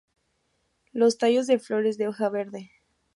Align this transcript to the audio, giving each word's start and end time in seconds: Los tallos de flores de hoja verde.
Los 0.93 1.19
tallos 1.19 1.45
de 1.45 1.59
flores 1.59 1.99
de 1.99 2.07
hoja 2.07 2.27
verde. 2.29 2.71